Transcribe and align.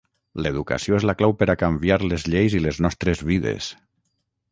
L'educació 0.45 0.95
és 1.01 1.03
la 1.09 1.13
clau 1.19 1.35
per 1.41 1.47
a 1.53 1.55
canviar 1.63 1.97
les 2.13 2.25
lleis 2.37 2.57
i 2.61 2.63
les 2.67 2.81
nostres 2.87 3.21
vides. 3.33 3.69